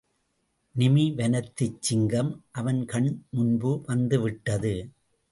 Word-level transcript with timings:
நிமீ 0.75 1.03
வனத்துச் 1.15 1.81
சிங்கம் 1.81 2.31
அவன் 2.51 2.85
கண் 2.85 3.09
முன்பு 3.29 3.71
வந்துவிட்டது! 3.85 4.73